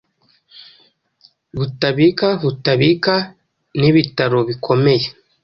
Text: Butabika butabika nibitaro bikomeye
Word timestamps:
Butabika 1.57 2.27
butabika 2.41 3.13
nibitaro 3.79 4.39
bikomeye 4.49 5.05